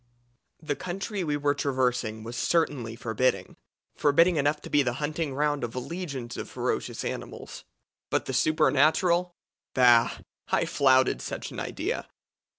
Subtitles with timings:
[0.63, 3.55] "The country we were traversing was certainly forbidding
[3.95, 7.65] forbidding enough to be the hunting ground of legions of ferocious animals.
[8.09, 9.35] But the supernatural!
[9.75, 10.17] Bah!
[10.47, 12.07] I flouted such an idea.